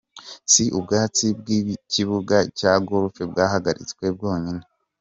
[0.51, 4.65] Si ubwubatsi bw’ikibuga cya Golf bwahagaritswe bwonyine.